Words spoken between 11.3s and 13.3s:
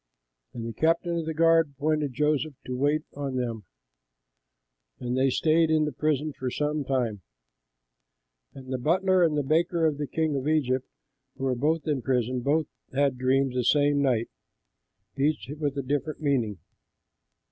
who were in the prison, both had